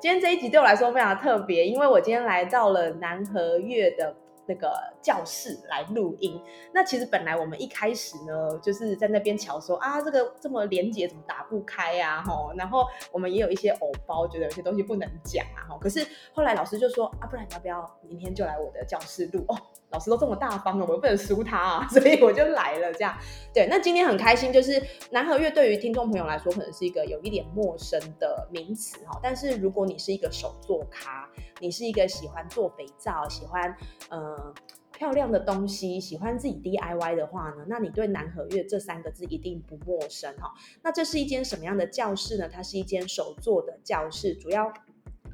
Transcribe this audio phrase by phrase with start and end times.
[0.00, 4.14] 今天这一集对我来说非常特别，因为我今天来到了南和月的
[4.48, 6.40] 那个教室来录音。
[6.72, 12.22] 那其实本来我们一开始呢，就是在那边瞧说啊，这个这么连接怎么打不开呀？
[12.26, 15.68] 吼，然后我们也有一些偶包，觉得有些东西不能讲啊。
[15.68, 19.46] 吼，可是后来老师就说啊，不然你要不要明天就来我的教室录？
[19.90, 22.92] 老师都这么大方了，我又不能输他啊， 所以我就来了。
[22.92, 23.16] 这样，
[23.54, 29.18] 对，那今天很开心，就是南河月对于听众朋友来说，可能是一个有一点陌生的名词哈。
[29.22, 31.26] 但是如果你是一个手作咖，
[31.58, 33.74] 你是一个喜欢做肥皂、喜欢
[34.10, 34.37] 呃
[34.92, 40.52] 漂亮的东西、喜欢自己 DIY 的话呢，那你对南和月这三个字一定不陌生哈。
[40.82, 42.48] 那这是一间什么样的教室呢？
[42.48, 44.72] 它是一间手作的教室，主要。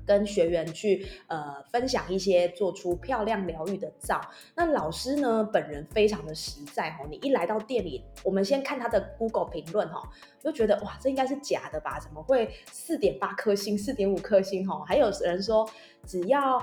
[0.07, 4.21] 跟学员去呃分享一些做出漂亮疗愈的皂。
[4.55, 10.07] 那老师呢本人非常的实在哦，你一来到店里，我们先看他的 Google 评论哈，
[10.39, 11.99] 就觉得哇这应该是假的吧？
[11.99, 14.85] 怎么会四点八颗星、四点五颗星哈？
[14.87, 15.67] 还有人说
[16.05, 16.63] 只要。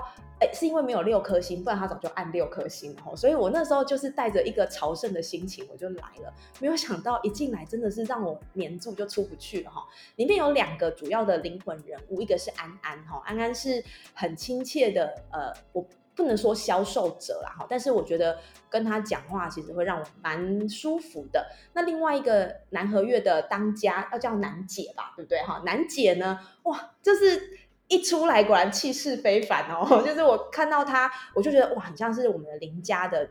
[0.52, 3.14] 是因为没有六颗星，不然他早就按六颗星了。
[3.14, 6.32] 所以我那时候就是带着一个朝圣的心情，我就来了。
[6.58, 9.86] 没有想到一进来真的是让我黏住，就出不去了哈。
[10.16, 18.38] 里面有两个主要的灵魂人物，一个是安安哈，安安是很亲切的，呃，我不能说销售者啦哈，但是我觉得
[18.70, 21.46] 跟他讲话其实会让我蛮舒服的。
[21.74, 25.62] 那另外一个南和月的当家要叫南姐吧，对不对哈？
[25.64, 27.61] 南姐呢，哇，就是。
[27.92, 33.28] 一出来果然气势非凡哦， 就是我看到他，我就觉得哇，很像是我们的邻家的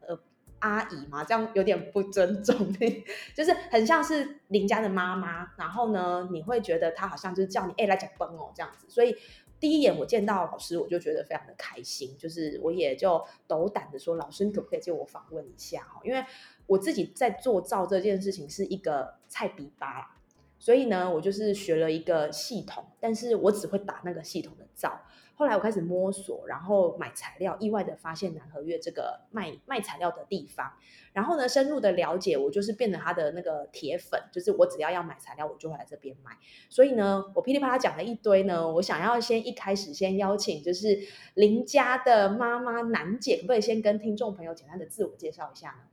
[0.00, 0.18] 呃
[0.58, 2.74] 阿姨嘛，这样有点不尊重，
[3.36, 5.52] 就是很像是邻家的妈妈。
[5.56, 8.84] 然后呢，你会觉得他好像就是叫你哎来讲崩哦这样子。
[8.88, 9.16] 所以
[9.60, 16.00] 第一眼我见到老师，我就觉得非常的开心，就是我也就斗胆的说，老师你可不可以借我访问一下哈？
[16.02, 16.24] 因为
[16.66, 20.16] 我自己在做造这件事情是一个菜比巴。
[20.60, 25.00] 所以呢，我就是学了一个系统，但是我只会打那个系统的造。
[25.34, 30.70] 后来我开始摸索，然后买材料，意外的发现南和月这个卖卖材料的地方。
[31.14, 36.32] 然后呢，深入的了解，我就是变成他的那个铁粉，就是我只要要买材料，我就会来这边买。
[36.68, 40.98] 所以呢，我噼里啪啦讲了一堆呢，我想要先一开始先邀请，就是
[41.32, 45.84] 林家的妈妈南姐，可不可以先跟听众朋友简单的自我介绍一下呢？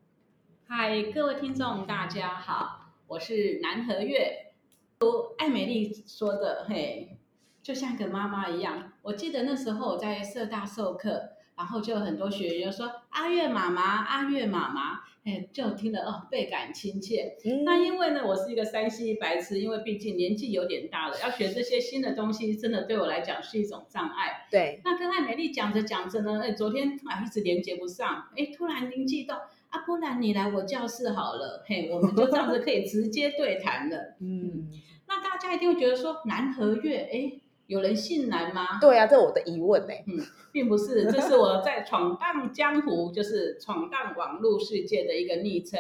[0.68, 4.47] 嗨，各位听众大家好，我是南和月。
[5.00, 7.20] 如艾美丽说的，嘿，
[7.62, 8.94] 就像个妈妈一样。
[9.04, 17.36] 我记得那时候我在社大授课，然后就有很多学员说：“阿月妈妈，阿月妈妈。”哎，就听得哦，倍感亲切。
[17.66, 24.48] 那因为呢，我是一个山西白痴，因为毕竟年纪有点大了，要学这些新的东西，真的对我来讲是一种障碍。
[24.50, 24.82] 对。
[24.86, 29.42] 那跟艾美丽讲着讲着呢，哎，昨天啊一直连接不上，哎，突然灵机到。
[29.70, 34.16] 啊，不然你来我教室好了，嘿，我们就这样子可以直接对谈了。
[34.22, 34.70] 嗯，
[35.08, 38.80] 那大家一定会觉得说南和月，哎，有人姓南吗？
[38.80, 39.94] 对啊，这是我的疑问呢。
[40.08, 45.80] 嗯，并不是，这是我在闯荡江湖，就是闯荡网络世界的一个昵称。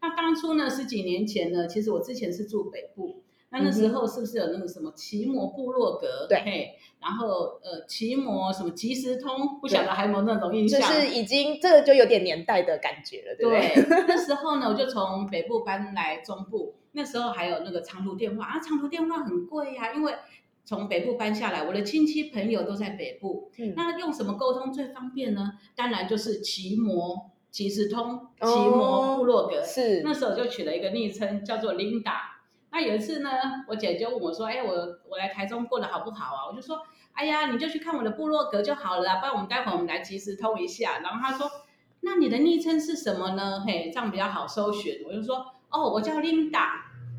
[0.00, 3.22] 那当初呢，十几年前呢，其实我之前是住北部。
[3.50, 6.26] 那那时候是不是有那个什么奇摩部落格？
[6.28, 10.80] 对，然后呃，奇摩什么即时通，不晓得还有没有那种印象？
[10.80, 14.04] 就是已经这个就有点年代的感觉了，对不对？
[14.06, 20.12] 那时 候呢，我就从北部搬来中部，那时候还有那个长途电话啊，长途电话很贵呀，因为
[20.64, 25.52] 从北部搬下来，我的亲戚朋友都在北部，那用什么沟通最方便呢？
[25.76, 32.37] 当然就是奇摩即时通、奇摩部落格，是那时候就取了一个昵称叫做 Linda。
[32.70, 33.30] 那有一次呢，
[33.66, 34.72] 我姐就问我说：“哎，我
[35.08, 41.50] 我来台中过得好不好啊？”我就说：“哎呀，你就去看我的部落格就好了，不然我们待会我们来即时通一下。”然后她说
[42.00, 43.64] ：“那你的昵称是什么呢？
[43.66, 46.68] 嘿，这样比较好搜寻。”我就说：“哦，我叫 Linda。”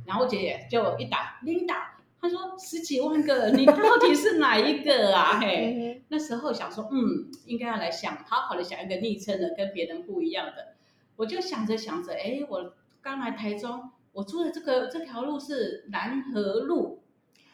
[0.06, 1.82] 然后我姐姐就一打 Linda，
[2.22, 10.76] 她说：“十几万个，你到底是哪一个啊？”嘿，那时候想说，嗯，应该要来想好好的想一个昵称的，跟别人不一样的。
[11.16, 13.90] 我就想着想着，哎，我刚来台中。
[14.20, 17.00] 我住的这个这条路是南河路，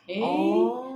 [0.08, 0.16] 哎，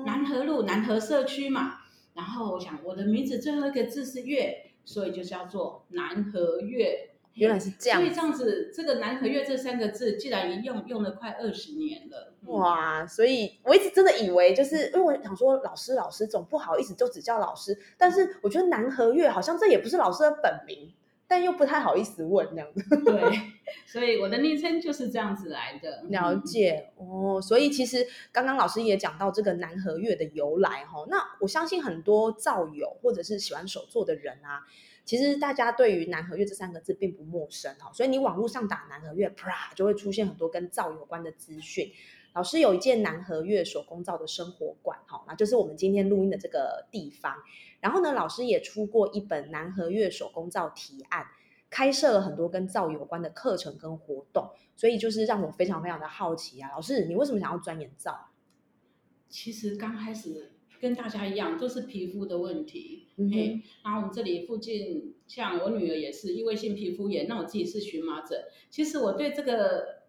[0.04, 1.76] 南河路南河社区嘛。
[2.16, 7.12] 然后我想我的名字最后一个字是月，所以就叫做南河月。
[7.36, 20.92] 原来是这样所以这样子，这个南和月这三个字，既然一用用了快二十年了，嗯哇，所以我一直真的以为，就是因为我想说，老师老师总不好意思就只叫老师，但是我觉得南和月好像这也不是老师的本名，
[21.30, 22.84] 但又不太好意思问这样子。
[23.06, 23.40] 对，
[23.86, 26.02] 所以我的昵称就是这样子来的。
[26.10, 34.66] 了嗯，解哦，所以其实刚刚老师也讲到这个南和月的由来哈、那我相信很多造友或者是喜欢手作的人啊，
[35.06, 41.92] 其实大家对于南和月这三个字并不陌生哈、所以你网络上打南和月，啪就会出现很多跟造有关的资讯。
[42.34, 47.36] 老师有一件南和月手工皂的生活馆，哈，那就是我们今天录音的这个地方。
[47.80, 51.26] 然后呢，老师也出过一本南和月手工皂提案，
[51.70, 54.50] 开设了很多跟皂有关的课程跟活动。
[54.76, 58.30] 所以就是让我非常非常的好奇啊，老师，你为什么想要钻研皂？
[59.28, 63.08] 其实刚开始跟大家一样，都是皮肤的问题。
[63.18, 68.42] 嗯然后我们这里附近，像我女儿也是异位性皮肤炎，那我自己是荨麻疹。
[68.70, 70.04] 其实我对这个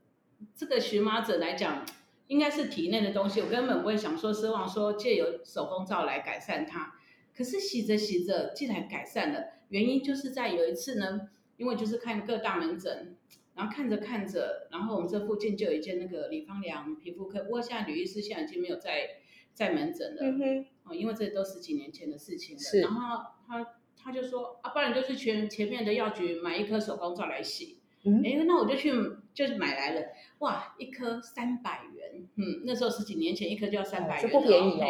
[0.55, 1.84] 这个荨麻疹来讲，
[2.31, 6.94] 应该是体内的东西，我根本不会想说奢望说借由手工皂来改善它。
[7.37, 13.17] 可是洗着洗着，竟然改善了，原因就是在有一次呢，因为就是看各大门诊，
[13.56, 19.09] 然后看着看着，然后我们这附近就有一间那个李芳良皮肤科，不过现在吕医师现在已经没有在
[19.53, 20.23] 在门诊了。
[20.23, 22.62] 嗯哼，哦，因为这都十几年前的事情了。
[22.62, 23.67] 是然后他
[24.00, 27.79] 他就说啊，不然你就去前前面的药局买一颗手工皂来洗。
[28.03, 28.91] 嗯哎，那我就去
[29.35, 30.06] 就是买来了，
[30.38, 31.83] 哇，一颗三百
[32.20, 34.87] 元，嗯，那时候十几年前一颗就要三百这元、不便宜哦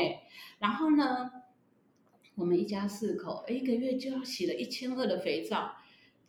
[0.59, 1.31] 然后呢，
[2.35, 5.73] 我们一家四口，哎，一个月就要洗了一千二的肥皂。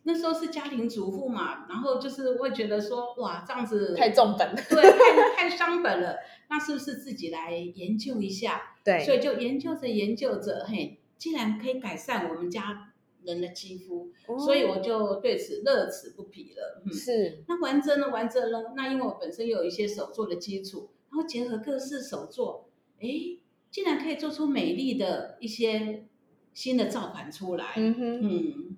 [0.03, 4.81] 那时候是家庭主妇嘛，然后就是会觉得说，哇，这样子太重本了，对，
[5.37, 6.15] 太太伤本了。
[6.49, 8.75] 那是不是自己来研究一下？
[8.83, 12.90] 对所，以就研究着研究着，嘿，既然可以改善我们家
[13.23, 16.81] 人的肌肤，所以我就对此乐此不疲了。
[16.85, 22.69] 嗯，是那玩着呢，玩着呢，那因为我本身有一些手作的基础，然后结合各式手作，
[22.99, 23.07] 哎，
[23.69, 26.07] 竟然可以做出美丽的一些
[26.53, 27.73] 新的造款出来。
[27.77, 28.77] 嗯哼，嗯，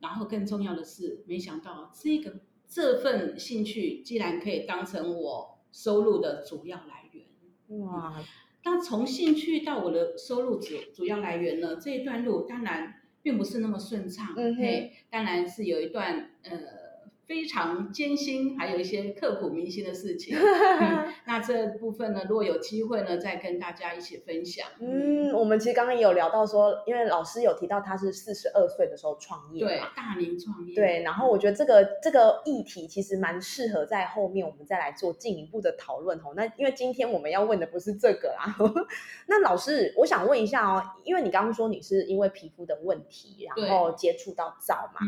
[0.00, 7.26] 然后更重要的是，没想到这个这份兴趣竟然可以当成我收入的主要来源。
[7.80, 8.24] 哇，
[8.64, 14.62] 那从兴趣到我的收入主主要来源呢，这一段路当然并不是那么顺畅，嗯哼。
[14.62, 16.50] 嘿，当然是有一段呃
[17.28, 20.34] 非常艰辛，还有一些刻骨铭心的事情。
[20.34, 24.66] 嗯 那这部分呢，如果有机会呢，再跟大家一起分享。
[24.80, 36.32] 嗯，我们其实刚刚也有聊到说，因为老师有提到他是四十二岁的时候创业嘛，，对大龄创业，对，然后我觉得这个这个议题其实蛮适合在后面我们再来做进一步的讨论哦。
[36.34, 38.56] 那因为今天我们要问的不是这个啦，
[39.28, 45.00] 那老师，我想问一下哦，因为你刚刚说你是因为皮肤的问题，然后接触到皂嘛，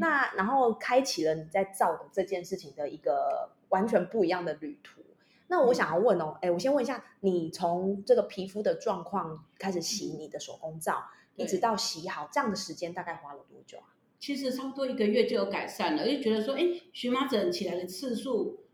[0.00, 5.02] 那然后开启了你在造的这件事情的一个完全不一样的旅途。
[5.48, 11.04] 那我想要问哦，哎，我先问一下，你从这个皮肤的状况开始洗你的手工皂，
[11.36, 13.96] 一直到洗好，这样的时间大概花了多久啊？
[14.18, 16.62] 其实差不多一个月就有改善了，就觉得说，哎，
[16.92, 18.64] 荨麻疹起来的次数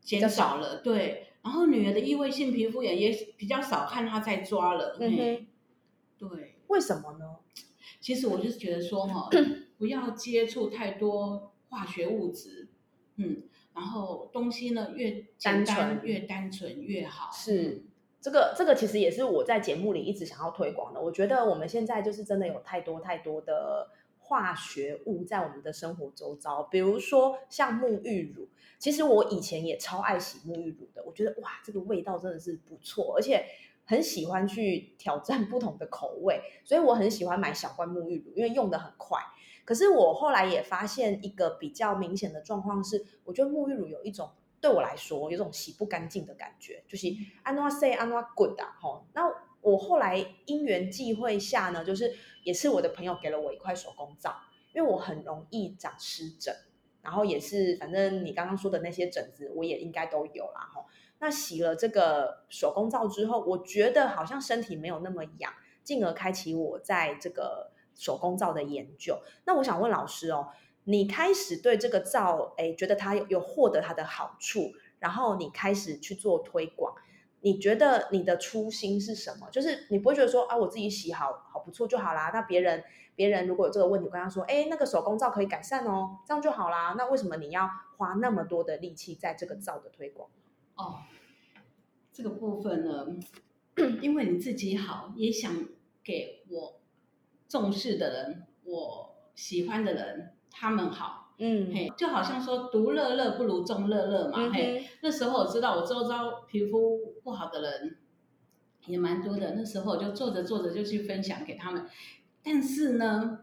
[0.00, 1.28] 减少了，对。
[1.42, 5.46] 然后女儿的异位性皮肤炎也比较少看她在抓了，嗯哼嘿
[6.18, 6.54] 对。
[6.68, 7.36] 为什么呢？
[8.00, 9.28] 其实我就是觉得说哈，
[9.76, 12.68] 不要接触太多化学物质，
[13.16, 17.82] 嗯，然后东西呢越简单纯越单纯越好，是
[18.20, 21.00] 这个这个其实也是我在节目里一直想要推广的。
[21.00, 28.46] 我觉得我们现在就是真的有太多太多的化学物在我们的生活周遭，比如说像沐浴乳。
[28.78, 33.46] 其实我以前也超爱洗沐浴乳的，我觉得哇，这个味道真的是不错，而且
[33.86, 39.18] 很喜欢去挑战不同的口味，所以我很喜欢买小罐沐浴乳，因为用的很快。
[39.64, 47.08] 可是我后来也发现一个比较明显的状况是，我觉得沐浴乳有一种对我来说有种洗不干净的感觉，就是
[47.42, 49.06] 安诺 say 安诺 good 啊，吼。
[49.12, 49.22] 那
[49.60, 52.12] 我后来因缘际会下呢，就是
[52.44, 54.34] 也是我的朋友给了我一块手工皂，
[54.72, 56.54] 因为我很容易长湿疹，
[57.00, 60.86] 然后也是反正你刚刚说的那些疹子，我也应该都有啦，吼。
[61.18, 65.52] 那洗了这个手工皂之后，我觉得好像身体没有那么痒，
[65.84, 69.18] 进而开启我在这个手工皂的研究。
[69.44, 70.48] 那我想问老师哦，
[70.84, 76.94] 你开始对这个皂，哎，觉得它有有获得它的好处，然后你开始去做推广，
[77.40, 79.48] 你觉得你的初心是什么？
[79.50, 82.82] 就是你不会觉得说啊，我自己洗好好不错就好啦，那别人
[83.14, 86.94] 别人如果有这个问题，我跟他说，哎，那个手工皂可以改善哦，这样就好啦。
[86.96, 90.30] 那为什么你要花那么多的力气在这个皂的推广？
[90.74, 91.00] 哦，
[92.12, 93.06] 这个部分呢，
[94.00, 95.52] 因为你自己好，也想
[96.02, 96.80] 给我
[97.52, 101.70] 重视的人、我喜欢的人他们好，嗯。
[101.70, 107.98] 嘿，就好像说独乐乐不如众乐乐嘛，嗯嘿，那时候我知道我周遭皮肤不好的人
[108.86, 111.86] 也蛮多的，那时候我就做着做着就去分享给他们，
[112.42, 113.40] 但是呢，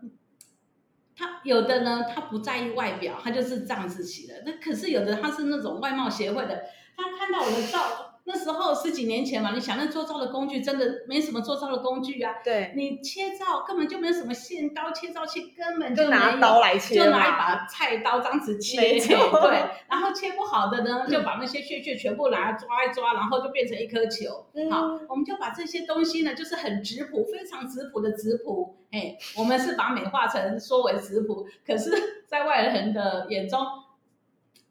[1.16, 6.63] 他有的呢，他不在意外表，他就是这样子起的，那可是有的他是那种外貌协会的，
[6.98, 8.09] 他看到我的照。
[8.32, 19.10] 那时候十几年前嘛，你想那做造的工具真的没什么做造的工具啊，对，你切造根本就没有什么线刀、切造器，根本没就拿有刀来切就拿一把菜刀这样子切，对，
[19.90, 24.46] 然后切不好的呢，就把那些屑屑全部拿来抓一抓，然后就变成一颗球。
[24.54, 33.60] 嗯好，我们就把这些东西呢，就是很质朴、非常质朴的质朴，哎，我们是把美化成说为质朴，可是，在外人的眼中。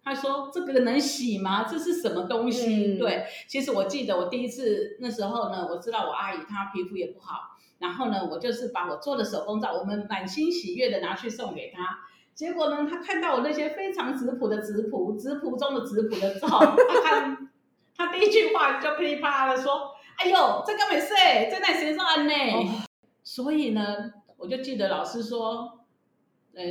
[0.08, 1.64] 他说：“这个能洗吗？
[1.64, 11.98] 这是什么东西？”嗯对，其实我记得我第一次那时候呢，我知道我阿姨她皮肤也不好，然后呢，我就是把我做的手工皂，我们满心喜悦的拿去送给她。
[12.34, 17.50] 结果呢，她看到我那些非常质朴的质朴、质朴中的质朴的皂，她看，
[17.96, 21.14] 她第一句话就噼里啪啦的说：“哎呦，这个没事，
[21.50, 22.32] 这在谁上呢？”
[23.24, 25.80] 所以呢，我就记得老师说，
[26.54, 26.62] 呃，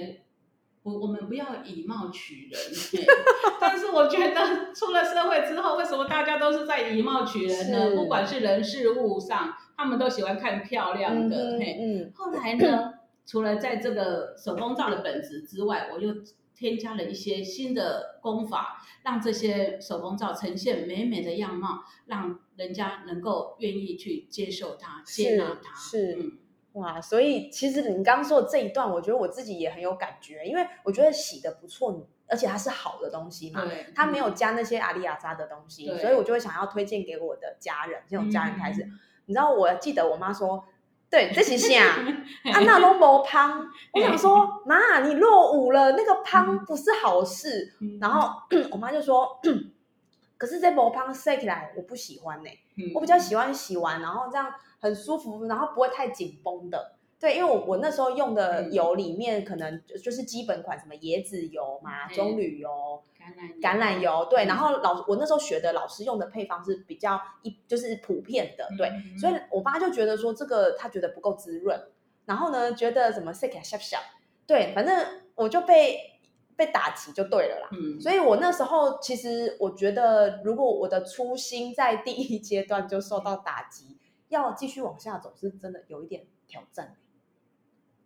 [0.87, 2.61] 我我们不要以貌取人。
[2.93, 3.05] 嘿
[3.59, 7.91] 但是我觉得出了社会之后，为什么大家都是在以貌取人呢？
[7.93, 11.57] 不管是人事物上，他们都喜欢看漂亮的。
[11.57, 12.93] 嗯嘿，嗯后来呢，
[13.25, 16.13] 除了在这个手工皂的本质之外，我又
[16.55, 25.75] 添加了一些新的功法，让这些手工皂呈现美美的样貌，让人家能够愿意去接受它、接纳它。
[25.75, 26.31] 是嗯，
[26.77, 33.63] 哇，所以其实你刚刚说的这一段，我觉得我自己也很有感觉，因为我觉得洗的不错，而且它是好的东西嘛，
[33.95, 38.83] 它没有嗯加那些阿里亚扎的东西，所以我就会想要推荐给我的家人，先从家人开始。
[38.83, 40.63] 嗯你知道，我记得我妈说，
[41.09, 41.83] 对，这是啥？
[42.49, 43.59] 啊，那都没胖。
[43.91, 47.73] 我想说，妈，你落伍了，那个胖不是好事。
[47.81, 48.29] 嗯然后
[48.71, 49.37] 我妈就说，
[50.37, 56.93] 可是这没胖晒起来我不喜欢呢、嗯我比较喜欢洗完然后这样很舒服，然后不会太紧绷的。
[57.19, 62.69] 对，因为我我那时候用的嗯油里面可能就就是基本款，什么椰子油嘛、嗯棕榈油、
[63.19, 64.45] 橄榄橄榄油，对。
[64.45, 68.87] 嗯然后老我那时候学的老师用的配方是比较一就是普遍的，对。
[68.89, 71.79] 嗯所以我妈就觉得说这个她觉得不够滋润，
[72.25, 73.97] 然后呢觉得什么 sick 小小，
[74.45, 74.95] 对，反正
[75.33, 75.99] 我就被
[76.55, 77.69] 被打击就对了啦。
[77.71, 83.96] 嗯，所以我那时候其实我觉得，如果我的初心在第一阶段就受到打击，
[84.29, 86.95] 要继续往下走是真的有一点挑战。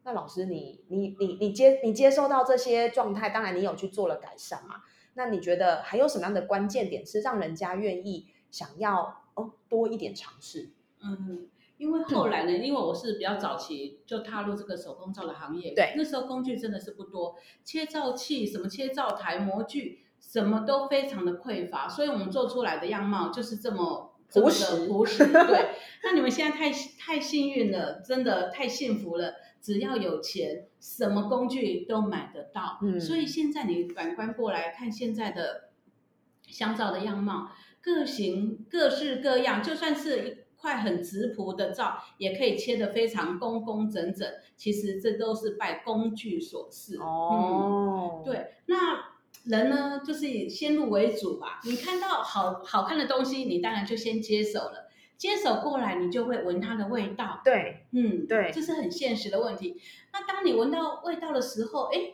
[0.03, 4.77] 那老师你，你你你接你接受到这些状态，当然你有去做了改善嘛？
[5.13, 10.71] 那你觉得还有什么样的关键点是让人家愿意想要哦多一点尝试？
[11.03, 25.25] 嗯，因为后来呢，因为我是比较早期就踏入这个手工皂的行业，对那时候工具真的是不多，切皂器、什么切皂台、模具，什么都非常的匮乏，所以我们做出来的样貌就是这么朴实朴实。
[25.27, 25.69] 对，
[26.03, 29.33] 那你们现在太太幸运了，真的太幸福了。
[29.61, 32.79] 只要有钱，什么工具都买得到。
[32.81, 35.69] 嗯所以现在你反观过来看现在的
[36.47, 44.27] 香皂的样貌，各型各式各样，就算是一块很直朴的皂，也可以切得非常工工整整。
[44.55, 46.97] 其实这都是拜工具所赐。
[46.97, 49.10] 嗯，哦，，对，那
[49.45, 51.59] 人呢，就是以先入为主吧。
[51.63, 54.89] 你看到好好看的东西，你当然就先接手了。
[55.17, 57.41] 接手过来，你就会闻它的味道。
[57.43, 59.79] 对，嗯，对这是很现实的问题。
[60.13, 62.13] 那当你闻到味道的时候，哎，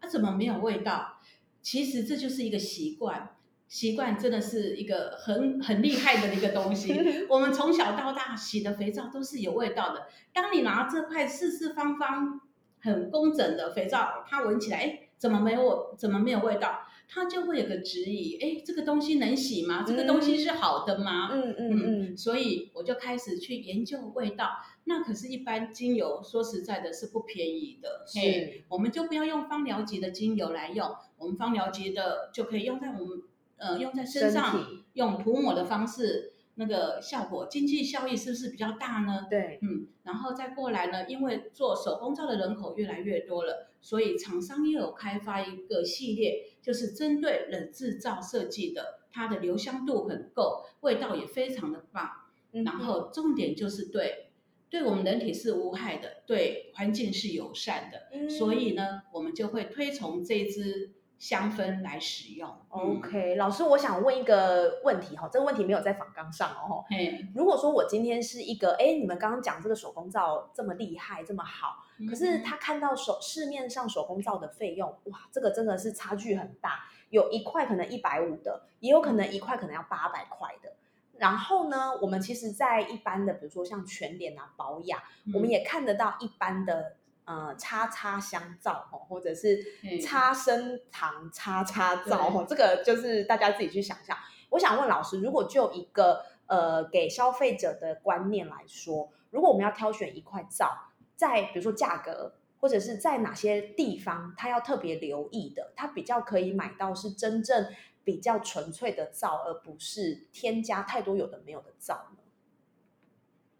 [0.00, 1.18] 它、怎么没有味道？
[1.62, 3.36] 其实这就是一个习惯，
[3.68, 6.94] 习惯真的是一个很很厉害的一个东西。
[7.30, 10.08] 我们从小到大洗的肥皂都是有味道的。
[10.32, 12.40] 当你拿这块四四方方、
[12.80, 16.80] 很工整的肥皂，它闻起来，哎，怎么没有怎么没有味道？
[17.10, 19.82] 它就会有个质疑，哎，这个东西能洗吗？
[19.86, 21.30] 这个东西是好的吗？
[21.32, 21.82] 嗯嗯
[22.12, 24.50] 嗯，所以我就开始去研究味道。
[24.84, 33.22] 那可是，一般精油说实在的是不便宜的，嘿，是，我们就不要用芳疗级的精油来用，我们芳疗级的就可以用在我们
[33.56, 39.28] 呃用在身身上，体，用涂抹的方式，那个效果经济效益是不是比较大呢？
[39.30, 52.10] 对，嗯，然后再过来呢，因为做手工皂的人口越来越多了，所以厂商也有开发一个系列，就是针对冷制皂设计的，它的留香度很够，味道也非常的棒。
[52.52, 54.30] 嗯然后重点就是对
[54.70, 62.48] 对我们人体是无害的，对环境是友善的，嗯所以呢，我们就会推崇这支香氛来使用。
[62.70, 66.84] 嗯 OK，老师，我想问一个问题哈，这个问题没有在访纲上哦。
[66.88, 80.74] 嘿，如果说我今天是一个，哎，你们刚刚讲这个手工皂这么厉害，这么好，可是嗯他看到手市面上手工皂的费用，哇，这个真的是差距很大，有一块可能一百五的，也有可能一块可能要八百块的。
[81.16, 85.00] 然后呢，我们其实，在一般的，比如说像全脸啊、保养，
[85.34, 86.94] 我们嗯也看得到一般的
[87.28, 94.16] 呃叉叉香皂哦，或者是嘿叉生糖叉叉皂对哦，这个就是大家自己去想象。
[94.48, 107.66] 我想问老师，如果就一个呃给消费者的观念来说，如果我们要挑选一块皂，在比如说价格或者是在哪些地方，他要特别留意的，他比较可以买到是真正
[108.04, 112.22] 比较纯粹的皂，而不是添加太多有的没有的皂呢？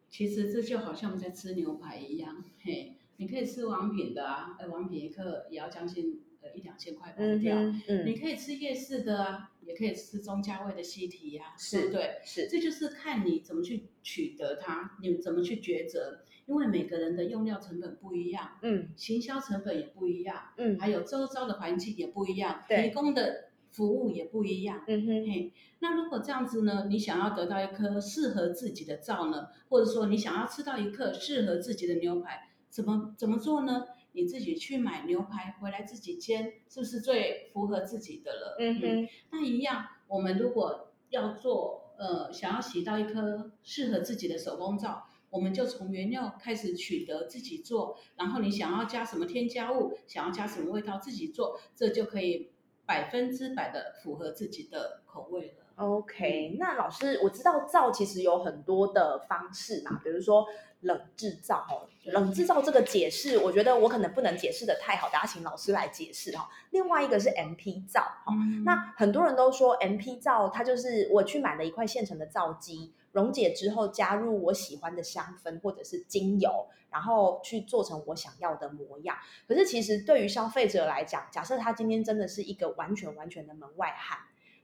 [0.09, 7.57] 其实这就好像我们在吃牛排一样，嘿，你可以吃王品的啊，呃，王品一克也要将近呃一两千块跑不掉。
[7.57, 12.21] 嗯嗯，你可以吃夜市的啊，也可以吃中价位的西提呀、是对不对？
[12.25, 24.85] 是这就是看你怎么去取得它，你怎么去抉择，因为每个人的用料成本不一样，嗯行销成本也不一样，嗯还有周遭的环境也不一样，对提供的服务也不一样。
[24.87, 33.87] 嗯哼嘿，那如果这样子呢，你想要得到一颗适合自己的皂呢，或者说你想要吃到一颗适合自己的牛排，怎么怎么做呢？
[34.13, 38.57] 你自己去买牛排回来自己煎，是不是最符合自己的了？
[38.59, 47.99] 嗯哼那一样，我们如果要做呃，想要洗到一颗适合自己的手工皂，我们就从原料开始取得，自己做。
[48.17, 52.51] 然后你想要加什么添加物，想要加什么味道，自己做，这就可以
[52.87, 55.65] 百分之百的符合自己的口味了。
[55.77, 60.45] OK，那老师，我知道皂其实有很多的方式嘛，比如说
[60.81, 61.89] 冷制造哦。
[62.05, 79.15] 冷制造这个解释，我觉得我可能不能解释的太好，大家请老师来解释哈、另外一个是 MP 皂哈、嗯那很多人都说 MP 皂，它就是我去买了一块现成的皂基，溶解之后加入我喜欢的香氛或者是精油，然后去做成我想要的模样。
[79.47, 84.19] 可是其实对于消费者来讲，假设他今天真的是一个完全完全的门外汉。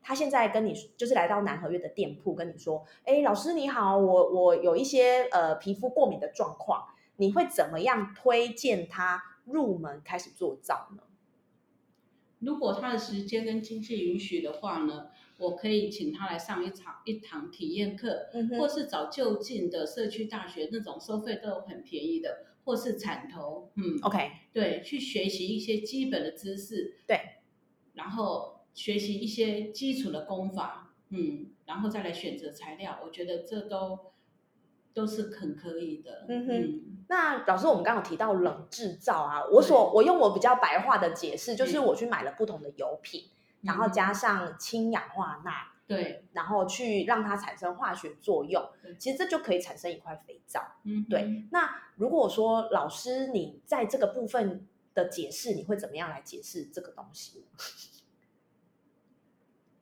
[0.07, 11.03] 他现在跟你就是来到南河月的店铺，跟你说：“哎，老师你好，我我有一些呃皮肤过敏的状况，你会怎么样推荐他入门开始做皂呢
[12.41, 15.07] 如果他的时间跟经济允许的话呢，
[15.39, 27.19] 我可以请他来上一场一堂体验课，？”嗯或是找就近的社区大学那种收费都很便宜的，或是产头，嗯，，OK，对，去学习一些基本的知识，对，
[27.95, 33.99] 然后学习一些基础的功法，嗯，然后再来选择材料，我觉得这都
[34.93, 36.53] 都是很可以的，嗯哼。
[36.61, 36.81] 嗯。
[37.09, 43.29] 那老师，我们刚刚有提到冷制造啊，我所我用我比较白话的解释，就是嗯我去买了不同的油品，
[43.61, 45.53] 然后加上氢氧化钠，
[45.87, 48.63] 对，然后去让它产生化学作用，
[48.99, 50.61] 其实这就可以产生一块肥皂。
[50.85, 57.47] 嗯哼，对，那如果说老师你在这个部分的解释，你会怎么样来解释这个东西呢？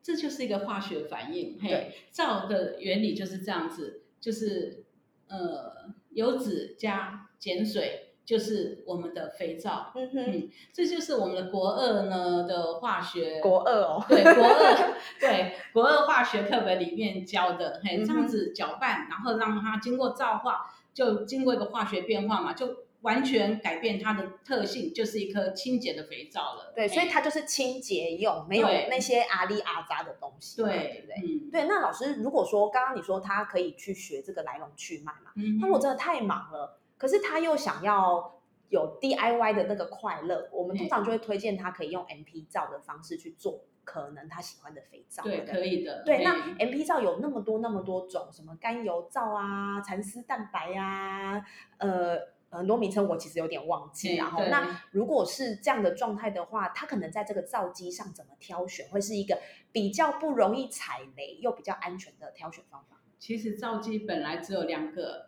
[0.02, 4.84] 这就是一个化学反应，嘿对，皂的原理就是这样子，就是
[5.28, 26.72] 呃油脂加碱水就是我们的肥皂，嗯哼，嗯，这就是我们的国二呢的化学国二哦，对国二对国二化学课本里面教的，嘿，这样子搅拌，然后让它经过皂化，就经过一个化学变化嘛，就完全改变它的特性，就是一颗清洁的肥皂了。
[26.74, 31.14] 对，所以它就是清洁用，没有那些阿里阿扎的东西嘛，对对不对？
[31.16, 45.22] 嗯对，那老师，如果说刚刚你说他可以去学这个来龙去脉嘛，嗯他如果真的太忙了，可是他又想要有 DIY 的那个快乐，我们通常就会推荐他可以用 MP 皂的方式去做，可能他喜欢的肥皂。
[45.24, 51.44] 对可以的，对，那 MP 皂有那么多那么多种，什么甘油皂啊、蚕丝蛋白呀、
[51.76, 52.16] 呃，
[52.58, 54.16] 很多名称我其实有点忘记。
[54.16, 59.38] 然后，那如果是这样的状态的话，它可能在这个皂基上怎么挑选，会是一个
[59.72, 62.98] 比较不容易踩雷又比较安全的挑选方法。
[63.18, 65.26] 其实皂基本来只有两个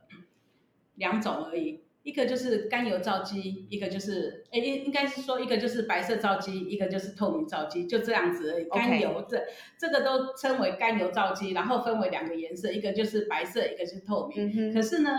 [0.96, 8.64] 两种而已，一个就是甘油皂基，一个就是哎，应应该是说一个就是白色皂基，一个就是透明皂基，就这样子而已。
[8.64, 9.40] OK 甘油这
[9.78, 14.70] 这个都称为甘油皂基，然后分为两个颜色，一个就是白色，一个是透明。
[14.70, 15.10] 嗯可，是呢，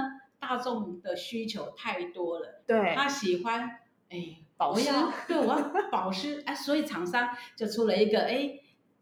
[0.48, 3.80] 大众的需求太多了，对，他喜欢
[4.10, 4.92] 哎保湿。
[5.28, 8.60] 对我要保湿哎，所以厂商就出了一个哎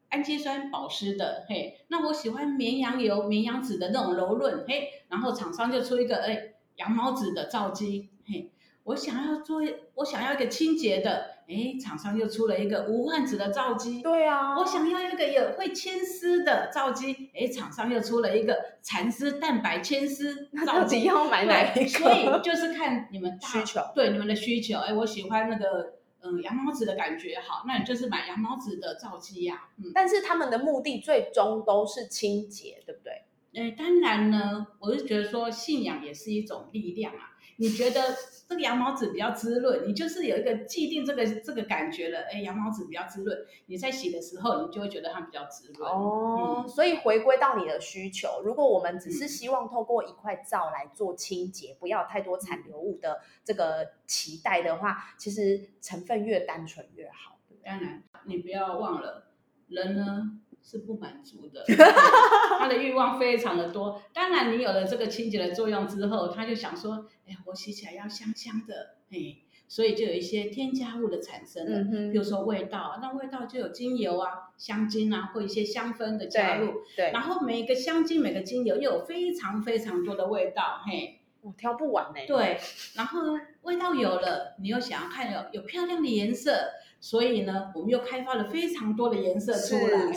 [0.10, 8.50] 氨基酸保湿的嘿，那我喜欢绵羊油、绵羊脂的那种柔润嘿，然后厂商就出一个哎羊毛脂的皂基嘿，
[8.86, 9.62] 我想要做，
[9.96, 14.02] 我想要一个清洁的，哎，厂商又出了一个无患子的皂基。
[14.02, 21.04] 对啊，我想要一个有会牵丝的皂基，哎，厂商又出了一个蚕丝蛋白牵丝皂基。
[21.04, 21.88] 要买哪一个？
[21.88, 24.80] 所以就是看你们需求，对你们的需求。
[24.80, 29.70] 哎，我喜欢那个嗯羊毛纸的感觉，好，那你就是买羊毛纸的皂基呀。
[29.78, 33.24] 嗯，但是他们的目的最终都是清洁，对不对？
[33.56, 37.33] 哎，当然呢，我是觉得说信仰也是一种力量啊。
[37.58, 38.02] 你觉得
[38.48, 42.20] 这个羊毛纸比较滋润，你就是有一个既定这个这个感觉了。
[42.32, 43.38] 哎，羊毛纸比较滋润，
[43.68, 45.90] 你在洗的时候，你就会觉得它比较滋润。
[45.90, 57.40] 哦，所以回归到你的需求，如果我们只是希望透过一块皂来做清洁，不要太多残留物的这个期待的话，其实成分越单纯越好。
[57.64, 59.28] 当然，你不要忘了，
[59.68, 60.40] 人呢。
[60.64, 61.64] 是不满足的，
[62.58, 64.02] 他的欲望非常的多。
[64.14, 76.82] 当然，你有了这个清洁的作用之后，他就想说：“哎，我洗起来要香香的。”哎，所以就有一些添加物的产生了，比如说味道，那味道就有精油啊、香精啊，或一些香氛的加入。
[76.96, 77.12] 对。
[77.12, 82.22] 然后每个香精、每个精油又有非常非常多的味道，嘿，我挑不完呢。
[82.26, 82.58] 对。
[82.96, 86.54] 然后味道有了，你又想要看有有漂亮的颜色。
[87.04, 90.10] 所以呢，我们又开发了非常多的颜色出来，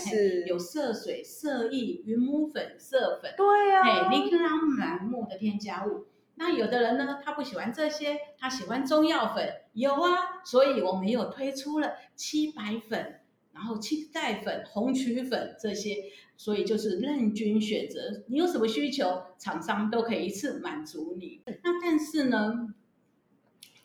[0.46, 6.05] 有色水、色液、云母粉、色粉，对啊，琳琅满目的添加物。
[6.37, 10.44] 那有的人呢，他不喜欢这些，他喜欢中药粉，有啊。
[10.44, 13.18] 所以我们有推出了七白粉，
[13.53, 15.96] 然后七代粉、红曲粉这些，
[16.37, 21.42] 所以就是任君选择，你有什么需求，厂商都可以一次满足你。
[21.64, 22.68] 那但是呢？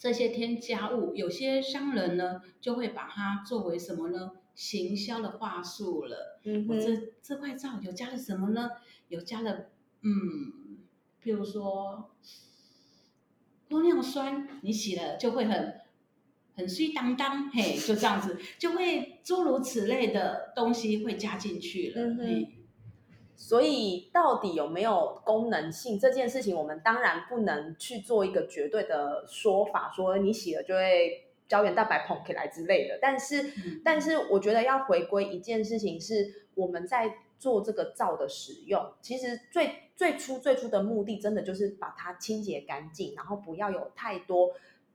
[0.02, 4.32] 这些添加物，有些商人呢就会把它作为什么呢？
[4.56, 6.40] 行销的话术了。
[6.44, 8.72] 嗯我这这块皂有加了什么呢？
[9.10, 9.68] 有加了，
[10.02, 10.80] 嗯，
[11.24, 12.10] 譬如说
[13.70, 15.82] 玻尿酸，你洗了就会很
[16.56, 22.56] 很水当当，嘿，就这样子，就会诸如此类的东西会加进去了，嘿。
[23.44, 33.00] 所以到底有没有功能性这件事情，我们当然不能去做一个绝对的说法，说你洗了就会胶原蛋白捧起来之类的。
[33.02, 33.52] 但是，
[33.84, 44.52] 但是我觉得要回归一件事情，是我们在做这个皂的使用，其实最最初最初的目的，真的就是把它清洁干净，然后不要有太多。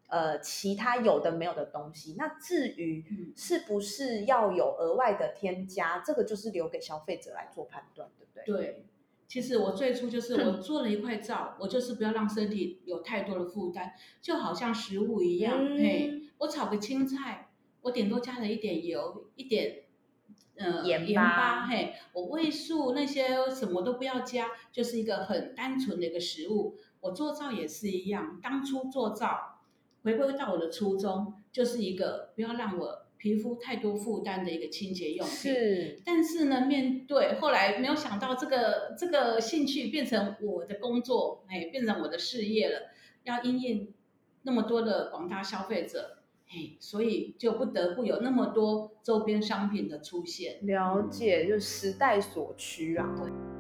[0.09, 8.45] 呃，其他有的没有的东西，那至于是不是要有额外的添加，这个就是留给消费者来做判断，对不对？
[8.45, 8.87] 对，
[9.27, 17.49] 其实我最初就是我做了一块皂，我就是不要让身体有太多的负担，就好像食物一样，嘿，我炒个青菜，
[17.83, 19.87] 我顶多加了一点油，一点
[20.57, 26.77] 呃盐巴，嘿，我味素那些什么都不要加，就是一个很单纯的一个食物。
[27.01, 29.56] 我做皂也是一样，当初做皂。
[30.07, 35.35] 回归到我的初衷，就是一个不要让我皮肤太多负担的一个清洁用品。
[35.37, 42.83] 是，但是呢，面对后来没有想到这个这个兴趣变成我的工作，哎，变成我的事业了，
[43.25, 43.93] 要应应
[44.43, 50.65] 那么多的广大消费者，嘿，所以就不得不有那么多周边商品的出现。
[50.65, 53.13] 了解，就时代所趋啊。
[53.19, 53.56] 我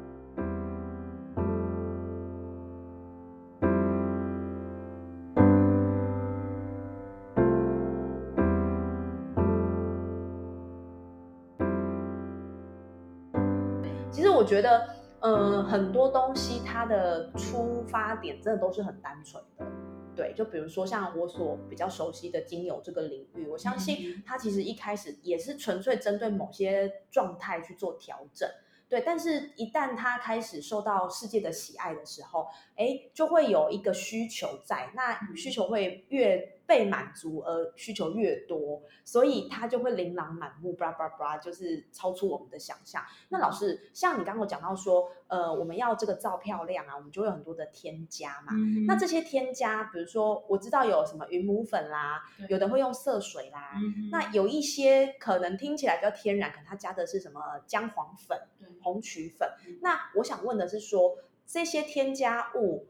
[14.46, 14.88] 觉得，
[15.20, 19.66] 嗯，很多东西它的出发点真的都是很单纯的，
[20.14, 28.48] 对，就比如说像我所比较熟悉的精油这个领域，我相信它其实一开始也是纯粹针对某些状态去做调整，
[28.88, 36.55] 对，但是一旦它开始受到世界的喜爱的时候，哎，就会有一个需求在，那需求会越。
[36.66, 43.02] 被满足而需求越多，所以它就会琳琅满目，巴拉巴拉巴拉，就是超出我们的想象。
[43.28, 48.52] 那老师，像你刚刚讲到说，呃，我们要这个照漂亮啊，我们就会有很多的添加嘛。
[48.86, 53.74] 那这些添加，比如说我知道有什么云母粉啦，有的会用色水啦，
[54.10, 58.36] 那有一些可能听起来比较天然，可能它加的是什么姜黄粉、
[58.82, 59.48] 红曲粉。
[59.82, 62.88] 那我想问的是说，这些添加物。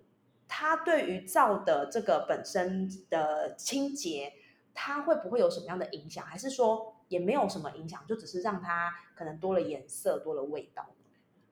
[0.48, 4.32] 它对于皂的这个本身的清洁，
[4.74, 6.24] 它会不会有什么样的影响？
[6.24, 10.86] 还是说也没有什么影响，就只是让它可能多了颜色，多了味道？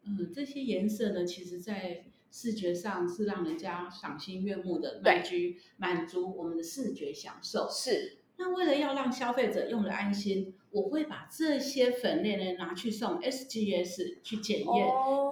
[0.02, 5.30] 嗯，这些颜色呢，其实在视觉上是让人家赏心悦目的，满足
[5.76, 7.68] 满足我们的视觉享受。
[7.70, 8.18] 是。
[8.36, 14.86] 那为了要让消费者用的安心，我会把这些粉类呢拿去送 SGS 去检验，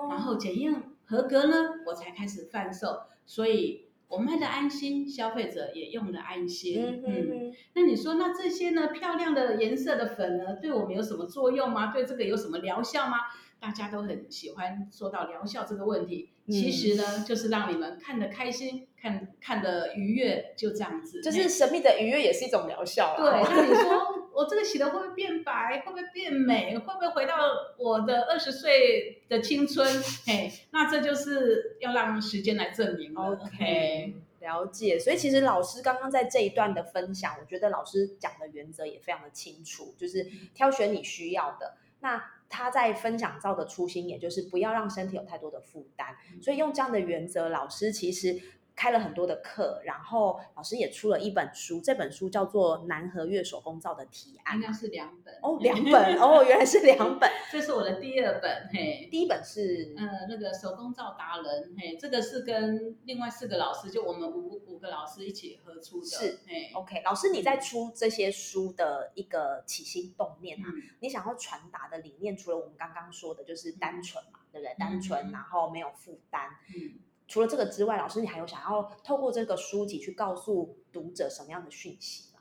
[0.09, 3.01] 然后检验合格呢，我才开始贩售。
[3.26, 6.82] 所以我卖的安心，消费者也用的安心。
[6.82, 11.92] 嗯哼哼，那你说，那这些呢漂亮的颜色的粉呢，对我们有什么作用吗？
[11.92, 13.16] 对这个有什么疗效吗？
[13.58, 21.22] 大家都很喜欢说到疗效这个问题，嗯其实呢，就是让你们看得开心，看看得愉悦，就这样子。
[21.22, 25.83] 就是神秘的愉悦也是一种疗效对，那你说我这个洗了会不会变白？
[25.85, 26.77] 会不会变美？
[26.79, 27.37] 会不会回到
[27.79, 29.87] 我的二十岁的青春？
[30.27, 33.23] 嘿，那这就是要让时间来证明了。
[33.23, 34.99] OK，了解。
[34.99, 41.77] 所以其实老师刚刚在这一段的分享，我觉得老师讲的原则也非常的清楚，就是挑选你需要的。
[42.01, 46.16] 那他在分享照的初心，也就是不要让身体有太多的负担。
[46.42, 48.40] 所以用这样的原则，老师其实
[48.74, 54.62] 开了很多的课，然后老师也出了一本书，这本书叫做《南河月手工皂的提案应》。
[54.66, 57.30] 该是两本哦， 两本哦，原来是两本。
[57.50, 74.74] 这是我的第二本，嘿，第一本是呃，那个手工皂达人，嘿，这个是跟另外四个老师，就我们五五个老师一起合出的，是嘿，OK，老师你在出这些书的一个起心动念啊，嗯你想要传达的理念，除了我们刚刚说的，就是单纯嘛，对不对？
[74.78, 76.48] 单嗯纯，然后没有负担。
[76.74, 76.98] 嗯。
[77.33, 82.40] 除了这个之外，老师你还有想要透过这个书籍去告诉读者什么样的讯息吗？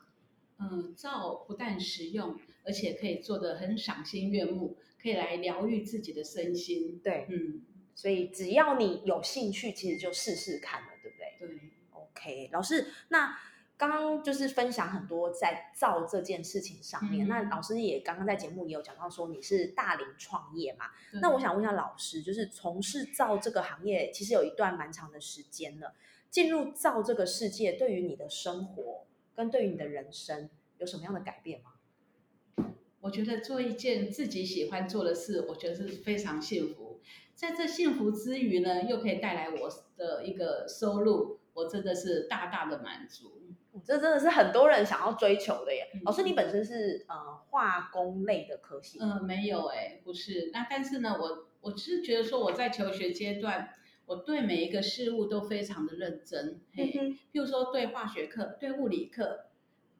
[0.59, 6.99] 嗯，皂不但实用，而且可以做得很赏心悦目，可以来疗愈自己的身心。
[7.01, 7.61] 对，嗯，
[7.95, 11.57] 所以只要你有兴趣，其实就试试看了，对不对对
[11.91, 13.33] ，？OK，老师，那
[13.81, 25.95] 刚刚就是分享很多在造这件事情上面，嗯那老师也刚刚在节目也有讲到说你是大龄创业嘛，那我想问一下老师，就是从事造这个行业，其实有一段蛮长的时间了。
[26.29, 32.67] 进入造这个世界，对于你的生活跟对于你的人生有什么样的改变吗？
[32.99, 36.99] 我觉得做一件自己喜欢做的事，我觉得是非常幸福。
[37.33, 39.67] 在这幸福之余呢，又可以带来我
[39.97, 43.40] 的一个收入，我真的是大大的满足。
[43.85, 45.89] 这真的是很多人想要追求的耶。
[45.93, 47.15] 嗯老师，你本身是呃
[47.49, 50.49] 化工类的科系，嗯、没有哎、不是。
[50.53, 53.69] 那但是呢，我我是觉得说我在求学阶段，
[54.05, 56.59] 我对每一个事物都非常的认真。
[56.73, 59.45] 嘿，嗯哼譬如说对化学课、对物理课，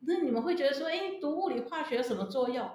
[0.02, 2.70] 那你们会觉得说，哎，读物理化学有什么作用？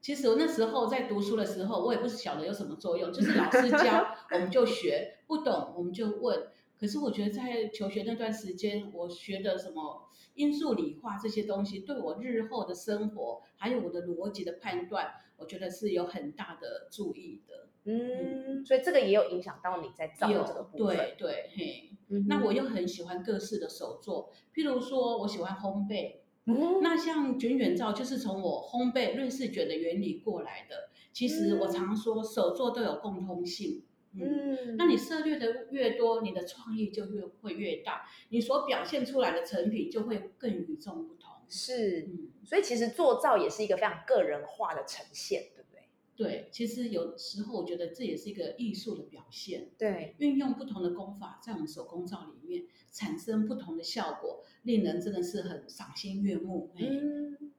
[0.00, 6.48] 其实我那时候在读书的时候，我也不是晓得有什么作用，就是老师教 我们就学，不懂我们就问。
[6.78, 17.68] 可是我觉得在求学那段时间，我学的什么因素理化这些东西，对我日后的生活还有我的逻辑的判断，我觉得是有很大的注意的。
[17.86, 20.96] 嗯，所以这个也有影响到你在造的这个部分。
[20.96, 26.16] 对对嘿，嗯，那我又很喜欢各式的手作，譬如说我喜欢烘焙，
[26.46, 30.88] 嗯那像卷卷皂就是从我烘焙瑞士卷的原理过来的。
[31.12, 33.84] 其实我常说手作都有共通性，
[34.16, 41.32] 嗯，嗯，那你涉猎的越多，你的创意就越会越大，你所表现出来的成品就会更与众不同。
[41.48, 45.80] 是，嗯，所以其实做造也是一个非常个人化的呈现，对不对？
[46.16, 49.70] 对，其实有时候我觉得这也是一个艺术的表现。
[49.76, 56.70] 对，运用不同的功法，在我们手工皂里面产生不同的效果，令人真的是很赏心悦目。
[56.76, 57.52] 嗯。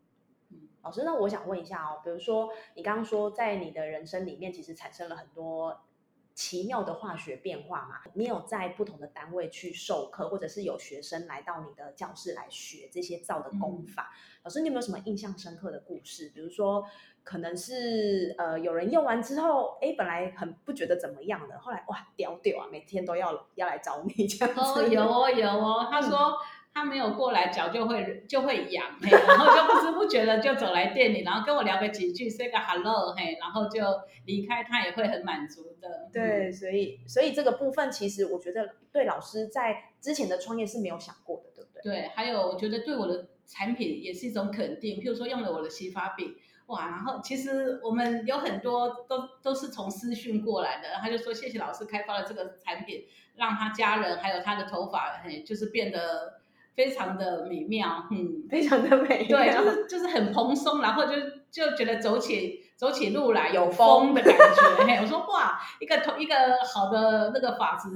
[0.82, 5.82] 老师，那我想问一下哦，比如说你刚刚说，在你的人生里面，其实产生了很多
[6.36, 7.96] 奇妙的化学变化嘛？
[8.14, 14.12] 你有在不同的单位去授课，或者是有学生来到你的教室来学这些造的功嗯法？
[14.44, 16.30] 老师，你有没有什么印象深刻的故事？
[16.36, 16.86] 比如说，
[17.24, 24.62] 可能是呃有人用完之后，哎，本来很不觉得怎么样的，后来哇屌屌啊，每天都要要来找你这样子。
[24.62, 26.38] 哦，有哦有哦，他嗯说
[26.76, 33.82] 他没有过来，脚就会就会痒，嘿，然后就不知不觉的就走来店里，然后跟我聊个几句，say 个 hello，嘿，然后就
[34.26, 36.10] 离开，他也会很满足的。
[36.12, 41.82] 对，嗯，所以所以这个部分其实我觉得对老师在之前的创业是没有想过的，对不对？
[41.82, 46.36] 对，还有我觉得对我的产品也是一种肯定，譬如说用了我的洗发饼。
[46.66, 56.42] 哇，然后其实我们有很多都都是从私讯过来的，他就说谢谢老师开发了这个产品，让他家人还有他的头发，嘿，就是变得
[56.76, 61.14] 非常的美妙，嗯，非常的美对，就是就是很蓬松，然后就
[61.50, 64.62] 就觉得走起走起路来有风风的感觉。
[64.86, 67.90] 嘿，我说哇，一个头一个好的那个发质，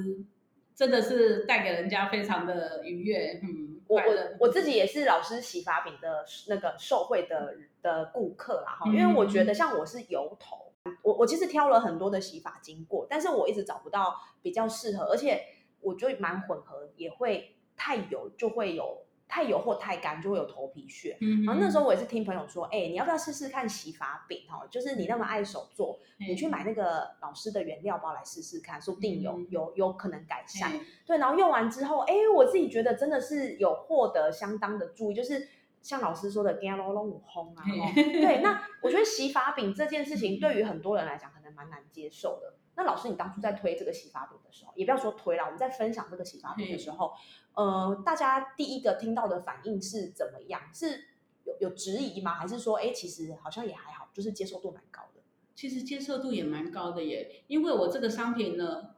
[0.73, 15.41] 真的是带给人家非常的愉悦，嗯，我我我自己也是老师洗发饼的那个受惠的的顾客啦哈，嗯因为我觉得像我是油头，我我其实挑了很多的洗发精过，但是我一直找不到比较适合，而且
[15.81, 21.17] 我觉得蛮混合，也会太油就会有太油或太干就会有头皮屑。
[21.21, 24.39] 嗯然后那时候我也是听朋友说，哎、你要不要试试看洗发饼？
[24.49, 30.71] 哦，就是你那么爱手做，你去买那个老师的原料包来试试看，说不定有嗯有有可能改善。
[30.71, 35.47] 嘿对，然后用完之后，哎，我自己觉得真的是有获得相当的注意，就是
[35.81, 42.55] 像老师说的，干隆隆烘啊， 哦对，那我觉得洗发饼这件事情对于很多人来讲可能蛮难接受的。
[42.79, 47.11] 那老师，你当初在推这个洗发乳的时候，也不要说推了，我们在分享这个洗发乳的时候，
[47.55, 50.61] 呃，大家第一个听到的反应是怎么样？
[50.73, 51.07] 是
[51.43, 52.35] 有有质疑吗？
[52.35, 55.21] 还是说，哎，其实好像也还好，就是接受度蛮高的？
[55.55, 58.91] 其实接受度也蛮高的耶，因为我这个商品呢，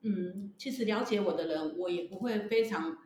[0.00, 2.98] 嗯，其实了解我的人，我也不会非常，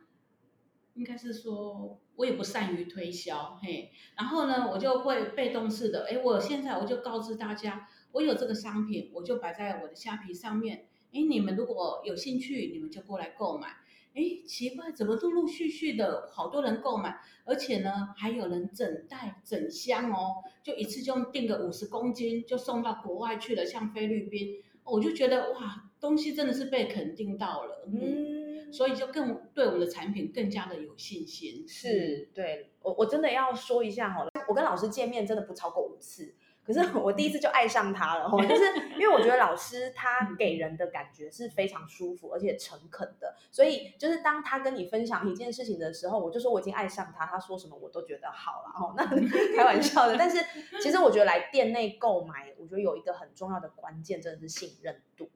[0.95, 13.67] 应该是说，我也不善于推销，嘿，然后呢，我就会被动式的，哎，我现在我就告知大家，我有这个商品，我就摆在我的虾皮上面，哎，你们如果有兴趣，你们就过来购买。
[14.15, 31.63] 哎，奇怪，怎么陆陆续续的好多人购买，而且呢，还有人整袋整箱哦，就一次就订个五十公斤，就送到国外去了，像菲律宾，我就觉得哇，东西真的是被肯定到了，嗯，嗯，所以就更对我们的产品更加的有信心。
[31.67, 36.33] 是对我我真的要说一下哈，我跟老师见面真的不超过五次，
[36.69, 49.03] 可是我第一次就爱上他了哦，就是 因为我觉得老师他给人的感觉是非常舒服而且诚恳的，所以就是当他跟你分享一件事情的时候，我就说我已经爱上他，他说什么我都觉得好了哦，那
[49.57, 50.37] 开玩笑的，但是
[50.79, 55.27] 其实我觉得来店内购买，我觉得有一个很重要的关键真的是信任度。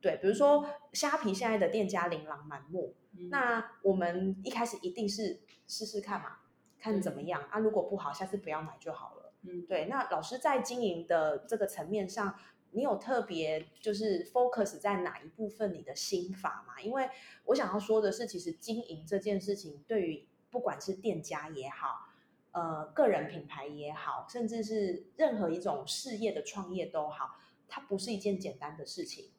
[0.00, 6.38] 对，比如说虾皮现在的店家琳琅满目，嗯那我们一开始一定是试试看嘛，
[6.80, 7.60] 看怎么样啊。
[7.60, 9.21] 如果不好，下次不要买就好了。
[9.42, 12.38] 嗯，对，那老师在经营的这个层面上，
[12.70, 16.80] 你有特别就是 focus 在哪一部分你的心法吗？
[16.80, 17.08] 因为
[17.46, 22.08] 我想要说的是，其实经营这件事情，对于不管是店家也好，
[22.52, 29.32] 呃，个人品牌也好，甚至是任何一种事业的创业都好，它不是一件简单的事情。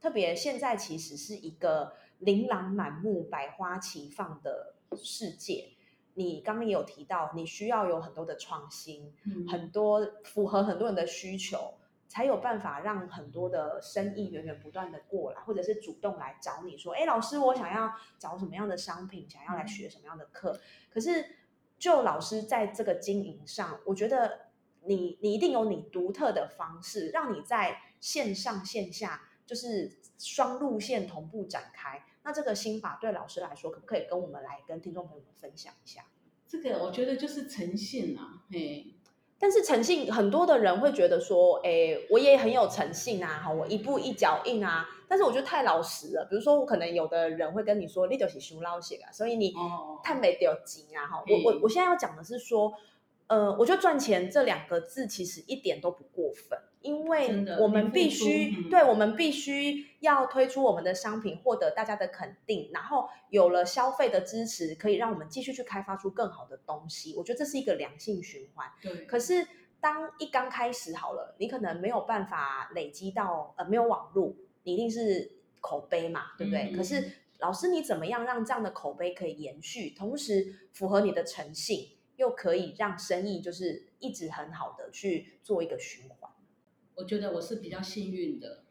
[0.00, 5.73] 特别现在其实是一个琳琅满目、百花齐放的世界。
[6.14, 11.74] 你刚刚也有提到，你需要有很多的创新，嗯很多符合很多人的需求，
[12.08, 20.58] 才有办法让很多的生意源源不断的过来，或者是主动来找你说：“哎，老师，我想要找什么样的商品，想要来学什么样的课。
[20.92, 21.24] 可是，
[21.78, 24.40] 就老师在这个经营上，我觉得
[24.84, 32.02] 你你一定有你独特的方式，让你在线上线下就是双路线同步展开。
[32.22, 36.04] 那这个心法对老师来说，可不可以跟我们来跟听众朋友们分享一下？
[36.46, 38.94] 这个我觉得就是诚信啊，嘿，
[39.38, 44.86] 但是诚信，很多的人会觉得说，哎，我也很有诚信啊，哈，我一步一脚印啊。
[45.08, 46.26] 但是我觉得太老实了。
[46.30, 51.24] 比如说，我可能有的人会跟你说，你就是修老写啊，所以你哦，探没掉金啊，哈。
[51.26, 52.72] 我我嗯我现在要讲的是说，
[53.26, 67.14] 呃，我觉得赚钱这两个字其实一点都不过分，因为我们必须，嗯对我们必须要推出我们的商品，获得大家的肯定，然后有了消费的支持，可以让我们继续去开发出更好的东西。
[67.16, 68.70] 我觉得这是一个良性循环。
[68.82, 69.46] 对，可是
[69.80, 74.34] 当一刚开始好了，你可能没有办法累积到呃没有网络，
[74.64, 76.70] 你一定是口碑嘛，对不对？
[76.70, 86.30] 嗯可是老师你怎么样让这样的口碑可以延续，同时符合你的诚信，又可以让生意就是一直很好的去做一个循环？
[86.94, 88.64] 我觉得我是比较幸运的，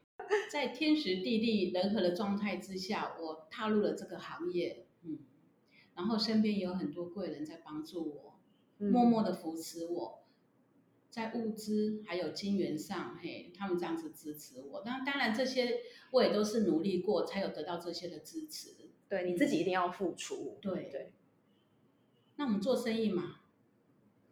[0.51, 5.19] 在天时地利人和的状态之下，我踏入了这个行业，嗯，
[5.95, 8.39] 然后身边有很多贵人在帮助我，
[8.79, 10.23] 嗯默默的扶持我，
[11.09, 14.83] 在物资还有金源上，嘿，他们这样子支持我。
[14.85, 18.71] 那当然，这些我也都是努力过，才有得到这些的支持。
[19.09, 20.57] 对你自己一定要付出。
[20.61, 21.11] 对对，
[22.35, 23.41] 那我们做生意嘛，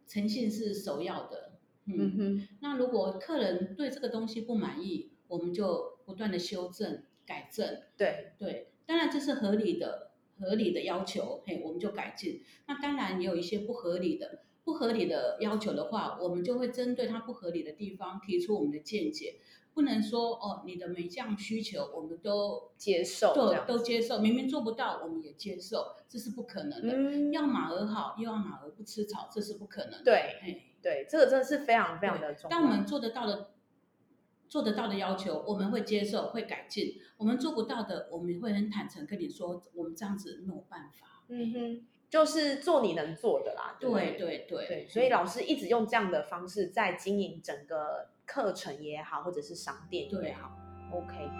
[0.06, 1.52] 诚信是首要的，
[1.86, 2.16] 嗯嗯。
[2.16, 7.82] 哼，那如果客人对这个东西不满意，我们就不断的修正、改正。
[7.96, 12.42] 对，对，当然这是合理的、合理的要求，嘿，我们就改进。
[12.66, 19.36] 那当然也有一些不合理的、不合理的要求的话，我们就会针对它不合理的地方提出我们的见解，
[19.74, 26.94] 不能说哦，你的每项需求我们都接受对都接受，明明做不到我们也接受，这是不可能的。
[26.94, 30.04] 嗯，要马儿好，又要马儿不吃草，这是不可能的。
[30.04, 30.62] 对嘿。
[30.82, 32.56] 对，这个真的是非常非常的重要。
[32.56, 33.52] 当我们做得到的、
[34.48, 41.22] 做得到的要求，我们会接受、会改进；我们做不到的，我们会很坦诚跟你说，我们这样子没有办法。
[41.28, 43.76] 嗯哼，就是做你能做的啦。
[43.78, 50.50] 对对对，所以老师一直用这样的方式在经营整个课程也好或者是商店也好
[50.92, 51.30] ok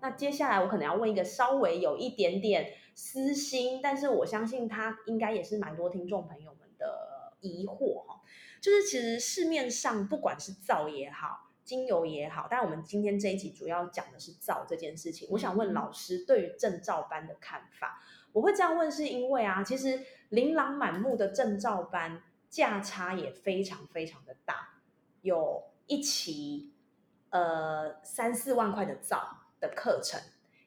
[0.00, 8.20] 那接下来我可能要问一个稍微有一点点私心但是我相信他应该也是蛮多听众朋友们的疑惑哈。
[8.64, 15.26] 就是其实市面上不管是皂也好精油也好，但我们今天这一集主要讲的是皂这件事情。
[15.30, 18.02] 我想问老师对于正照班的看法。
[18.32, 20.00] 我会这样问是因为啊，其实
[20.30, 24.80] 琳琅满目的正照班价差也非常非常的大，
[25.22, 26.72] 有一期
[27.30, 30.20] 呃三四万块的皂的课程，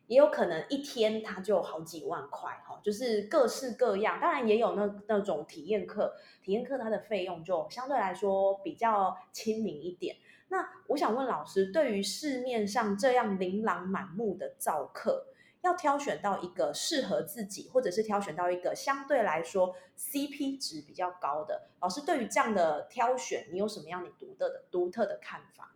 [0.08, 4.20] 也有可能一天它就好几万块哈，就是各式各样。
[4.20, 10.16] 当然也有那那种体验课，体验课它的费用就相对来说比较亲民一点。
[10.50, 15.28] 那我想问老师，对于市面上这样琳琅满目的造课，
[15.62, 25.74] 要挑选到一个适合自己，或者是挑选到一个相对来说 CP 值比较高的老师，对于这样的挑选，你有什么样你独特的独特的看法？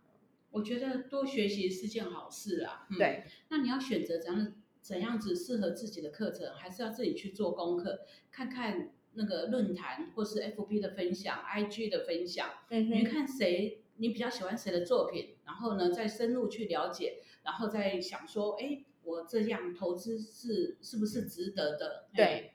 [0.52, 2.86] 我觉得多学习是件好事啊。
[2.96, 18.84] 对，那你要选择怎样怎样子适合自己的课程，还是要自己去做功课，看看那个论坛或是 FB 的分享、IG 的分享，嗯你看谁你比较喜欢谁的作品，然后呢再深入去了解，然后再想说，哎。
[19.04, 22.06] 我这样投资是是不是值得的？
[22.14, 22.52] 对。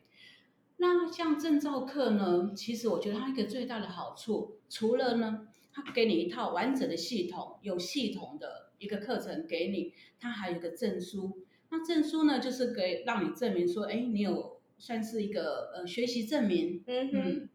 [0.78, 2.54] 那像证照课呢？
[2.56, 5.50] 其实我觉得它一个最大的好处，除了呢，
[5.86, 11.46] 它给你一套完整的系统，有系统的一个课程给你，他还有一个证书。
[11.70, 16.84] 那证书呢，就是给让你证明说，哎，你有算是一个呃学习证明。
[16.88, 17.50] 嗯哼。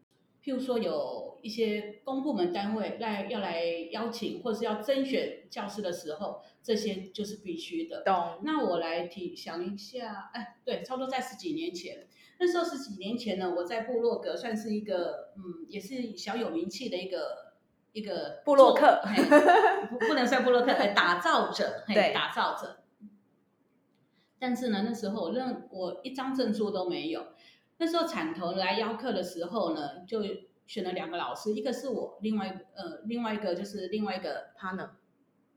[0.45, 8.03] 譬如说有一些公部门单位来要来邀请，或是要甄选教师的时候，这些就是必须的。
[8.03, 8.41] 懂。
[8.43, 12.07] 那我来提想一下，哎，对，差不多在十几年前，
[12.41, 17.52] 那时候十几年前呢，我在部落格算是一个，嗯，也是小有名气的一个
[17.93, 19.01] 一个布洛克，
[19.89, 22.79] 不不能算布洛克，哎， 打造者，对，打造者。
[24.39, 27.27] 但是呢，那时候我认我一张证书都没有。
[27.77, 30.21] 那时候产头来邀课的时候呢，就
[30.67, 34.89] 选了两个老师，一个是我，另外呃另外一个就是另外一个 partner，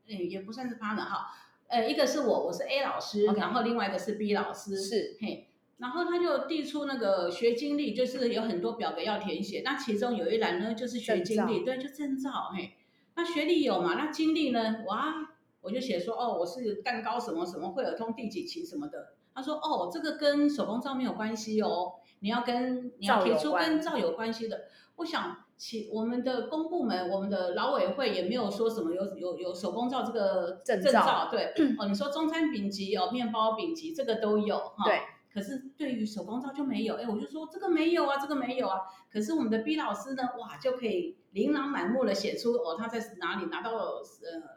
[0.09, 1.28] 嗯也不算是 partner 哈，
[1.68, 5.45] 呃一个是我，我是 A 老师，然后另外一个是 B 老师，是嘿，
[5.78, 12.74] 然后他就递出那个学经历，就是有很多表格要填写，那其中有一栏呢就是学经历，对，就证照，嘿，
[13.14, 15.14] 那学历有嘛，那经历呢，哇，
[15.60, 21.94] 我就写说哦我是蛋糕什么什么惠尔通第几期什么的，他说哦这个跟手工皂没有关系哦。
[22.20, 24.62] 你要跟你要提出跟皂有关系的，
[24.96, 31.52] 我想其我们的公部门，我们的劳委会也没有说什么有有有手工皂这个证照，对。
[31.78, 35.02] 哦，你说中餐丙级有面包丙级这个都有哈，对，
[35.37, 38.80] 可是对于手工皂就没有，哎，我就说这个没有啊，这个没有啊，
[39.12, 44.03] 可是我们的 B 老师呢，哇，就可以琳琅满目的写出哦他在哪里拿到呃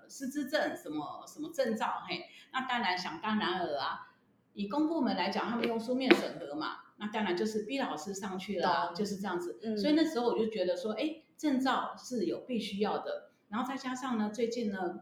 [0.08, 2.22] 师资证什么什么证照，嘿，
[2.54, 4.08] 那当然想当然尔啊，
[4.54, 6.78] 以公部门来讲，他们用书面审核嘛。
[6.96, 9.60] 那当然就是 B 老师上去了，就是这样子。
[9.76, 13.32] 所以那时候我就觉得说，哎，证照是有必须要的。
[13.50, 15.02] 然后再加上呢，最近呢，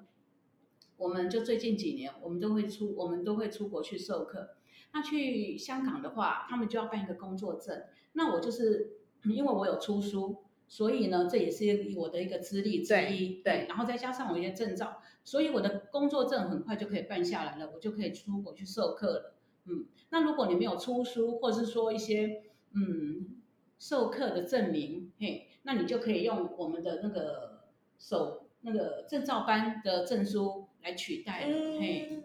[0.96, 4.57] 我们就最近几年，我们都会出，我们都会出国去授课。
[4.98, 7.84] 那去香港的话，他们就要办一个工作证。
[8.14, 10.38] 那我就是因为我有出书，
[10.68, 13.44] 所以呢，这也是我的一个资历之一。
[13.44, 13.68] 对。
[13.70, 19.36] 然后再加上我一些证照，所以我的工作证很快就可以办下来了，我就可以出国去授课了。
[19.66, 22.42] 嗯，那如果你没有出书，或者是说一些
[22.74, 23.38] 嗯
[23.78, 27.68] 授课的证明，嘿，那你就可以用我们的那个
[28.00, 32.24] 手那个证照班的证书来取代了，嘿。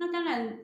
[0.00, 0.60] 那当然，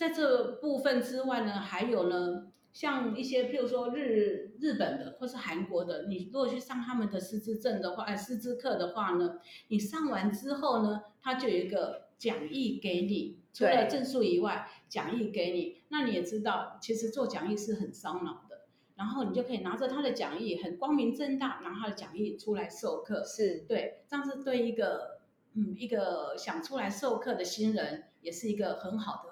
[0.00, 9.38] 在这部分之外呢，还有呢，像一些譬如说日日本的或是韩国的，你如果去上他们的师资证的话，哎，师资课的话呢，
[9.68, 13.40] 你上完之后呢，他就有一个讲义给你。
[13.52, 18.62] 除了证书以外，讲义给你，那你也知道，其实做讲义是很烧脑的。
[18.94, 23.22] 然后你就可以拿着他的讲义，很光明正大拿他的讲义出来授课。
[23.22, 25.18] 是对，这样子对一个
[25.52, 29.29] 嗯一个想出来授课的新人，也是一个很好的。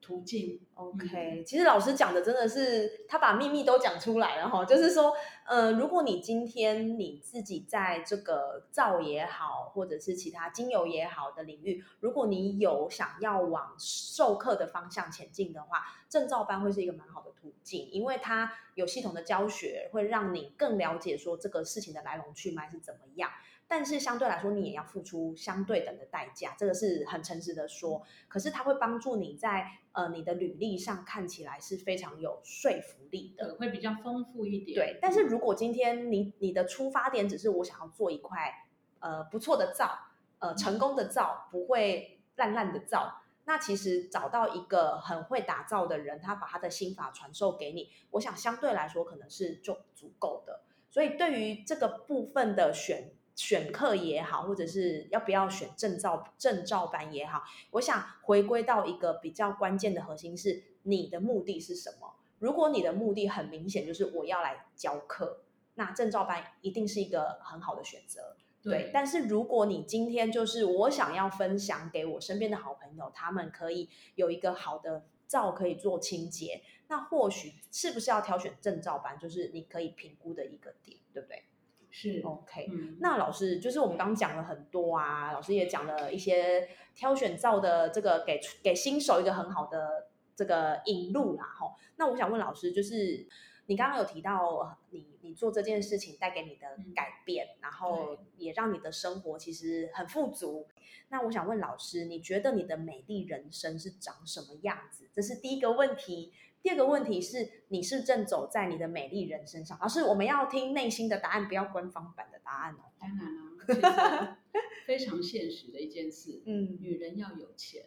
[0.00, 5.14] 途径，OK，其实老师讲的真的是他把秘密都讲出来了哈，就是说，
[5.46, 23.30] 呃，如果你今天你自己在这个皂也好，或者是其他精油也好的领域，如果你有想要往授课的方向前进的话，证照班会是一个蛮好的途径，因为它有系统的教学，会让你更了解说这个事情的来龙去脉是怎么样。
[23.70, 28.02] 但是相对来说，你也要付出相对等的代价，这个是很诚实的说。
[28.26, 34.74] 可是它会帮助你在呃你的履历上看起来是非常有说服力的，会比较丰富一点。
[34.74, 38.52] 对，但是如果今天你你的出发点只是我想要做一块
[38.98, 39.96] 呃不错的皂，
[40.40, 43.22] 呃成功的皂，不会烂烂的皂。
[43.44, 50.62] 那其实找到一个很会打造的人，他把他的心法传授给你，我想相对来说可能是就足够的。
[50.90, 62.16] 所以对于这个部分的选选课也好，或者是要不要选证照证照班也好，我想回归到一个比较关键的核心是你的目的是什么。
[62.38, 65.40] 如果你的目的很明显就是我要来教课，
[65.76, 68.36] 那证照班一定是一个很好的选择。
[68.62, 81.44] 对，但是如果你今天就是我想要分享给我身边的好朋友，他们可以有一个好的照可以做清洁，那或许是不是要挑选证照班，就是你可以评估的一个点，对不对？
[81.90, 82.68] 是 OK。
[83.00, 91.74] 那老师就是我们刚刚讲了很多啊，老师也讲了一些挑选照的这个给给新手一个很好的这个引路啦，哈。
[91.96, 93.26] 那我想问老师，就是。
[93.70, 100.66] 你刚刚有提到，你你做这件事情带给你的改变，然后也让你的生活其实很富足。
[101.10, 105.08] 那我想问老师，你觉得你的美丽人生是长什么样子？
[105.12, 106.32] 这是第一个问题。
[106.62, 109.78] 第二个问题是，你是正走在你的美丽人生上？
[109.80, 112.90] 老师，我们要听内心的答案，不要官方版的答案哦。
[112.98, 114.38] 当然了，
[114.84, 116.42] 非常现实的一件事。
[116.44, 117.84] 嗯，女人要有钱，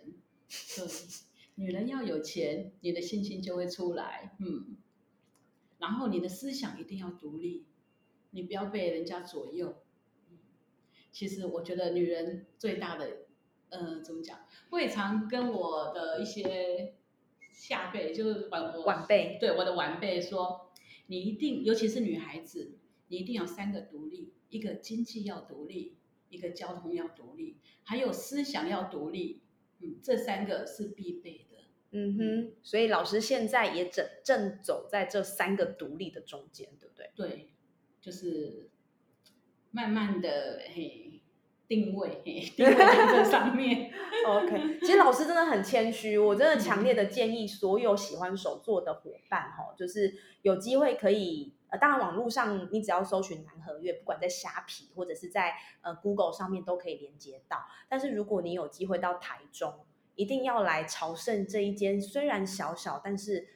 [0.47, 0.87] 对，
[1.55, 4.31] 女人要有钱，你的信心就会出来。
[4.39, 4.77] 嗯。
[5.83, 7.65] 然后你的思想一定要独立，
[8.31, 9.75] 你不要被人家左右。
[11.11, 13.25] 其实我觉得女人最大的，
[13.67, 14.39] 呃，怎么讲？
[14.69, 16.95] 我也常跟我的一些
[17.51, 20.71] 下辈，就是晚晚辈，对我的晚辈说，
[21.07, 22.77] 你一定，尤其是女孩子，
[23.09, 25.97] 你一定要三个独立：一个经济要独立，
[26.29, 29.41] 一个交通要独立，还有思想要独立。
[29.79, 31.52] 嗯，这三个是必备的。
[31.95, 37.11] 嗯哼，所以老师现在也正正走在这三个独立的中间，对不对？
[37.15, 37.49] 对，
[38.01, 38.69] 就是
[39.69, 41.21] 慢慢的嘿
[41.67, 43.91] 定位嘿定位在这上面。
[44.25, 57.65] OK，其实老师真的很谦虚，我真的强烈的建议所有喜欢手作的伙伴哈，就是有机会可以呃，当然网络上你只要搜寻南河月，不管在虾皮或者是在呃 Google 上面都可以连接到。
[57.87, 59.85] 但是如果你有机会到台中，
[60.15, 63.47] 一定要来朝圣这一间虽然小小，但是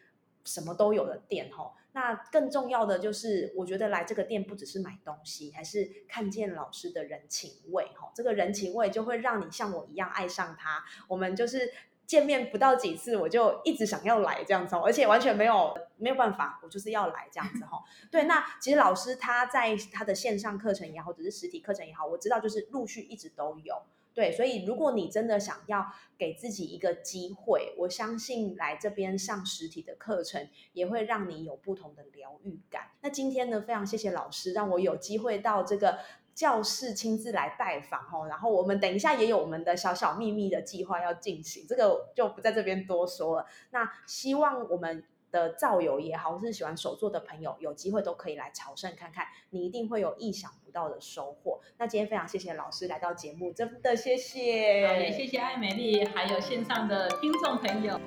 [0.44, 1.74] 什么都有的店哈。
[1.94, 8.12] 那更重要的就是，我觉得来这个店不只是买东西，还是看见老师的人情味哈。
[8.14, 10.84] 这个人情味就会让你像我一样爱上他。
[11.08, 11.74] 我们就是
[12.06, 17.82] 见面不到几次，我就一直想要来这样子，而且完全没有没有办法，我就是要来这样子哈。
[18.12, 23.76] 对，那其实老师他在他的线上课程也好，或者是实体课程也好，我知道就是陆续一直都有。
[24.18, 25.86] 对，所以如果你真的想要
[26.18, 32.94] 给自己一个机会，我相信来这边上实体的课程也会让你有不同的疗愈感。
[33.02, 36.00] 那今天呢，非常谢谢老师让我有机会到这个
[36.34, 38.26] 教室亲自来拜访哦。
[38.28, 43.46] 然后我们等一下也有我们的小小秘密的计划要进行，这个就不在这边多说了。
[43.70, 45.04] 那希望我们。
[45.32, 51.60] 的造友也好，或是喜欢手作的朋友，有机会都可以来朝圣看看，你一定会有意想不到的收获。
[51.78, 58.00] 那今天非常谢谢老师来到节目，真的谢谢，也谢谢爱美丽，还有线上的听众朋友。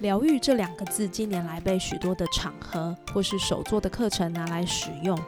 [0.00, 5.18] 疗愈这两个字，近年来被许多的场合或是手作的课程拿来使用。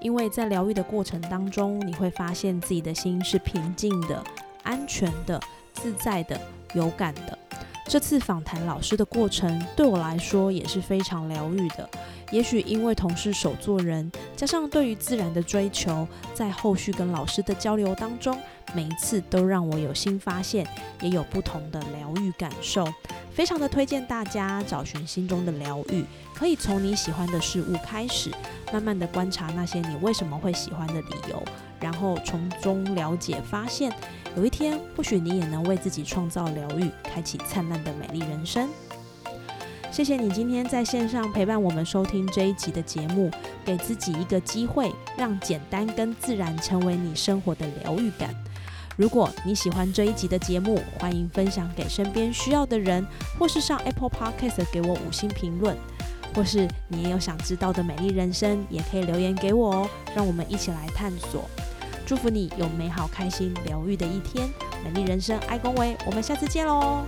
[0.00, 4.22] 因为在疗愈的过程当中，你会发现自己的心是平静的、
[4.62, 5.40] 安全的、
[5.74, 6.40] 自在的、
[6.74, 7.38] 有感的。
[7.86, 11.88] 这次访谈老师的过程对我来说也是非常疗愈的。
[12.30, 18.38] 也许因为同是手作人，加上对于自然的追求，在后续跟老师的交流当中，
[18.74, 20.66] 每一次都让我有新发现，
[21.00, 22.86] 也有不同的疗愈感受。
[23.32, 26.04] 非常的推荐大家找寻心中的疗愈，
[26.34, 28.30] 可以从你喜欢的事物开始。
[28.72, 31.42] 慢慢的观察那些你为什么会喜欢的理由，
[31.80, 33.92] 然后从中了解发现，
[34.36, 38.68] 有一天或许你也能为自己创造疗愈，开启灿烂的美丽人生。
[39.90, 43.28] 谢谢你今天在线上陪伴我们收听这一集的节目，
[43.64, 48.32] 给自己一个机会，让简单跟自然成为你生活的疗愈感。
[49.00, 53.02] 如果你喜欢这一集的节目，欢迎分享给身边需要的人，
[53.38, 55.74] 或是上 Apple Podcast 给我五星评论。
[56.34, 61.48] 或是你也有想知道的美丽人生，也可以留言给我哦，让我们一起来探索。
[62.04, 64.46] 祝福你有美好、开心、疗愈的一天，
[64.84, 67.02] 美丽人生，爱恭维，我们下次见喽。